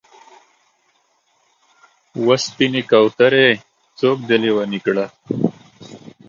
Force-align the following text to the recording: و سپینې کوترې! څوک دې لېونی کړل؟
و 2.25 2.27
سپینې 2.45 2.81
کوترې! 2.89 3.47
څوک 3.99 4.17
دې 4.27 4.37
لېونی 4.41 4.79
کړل؟ 4.85 4.99